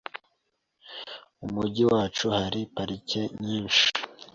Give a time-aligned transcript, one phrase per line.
[1.39, 3.85] Mu mujyi wacu hari parike nyinshi.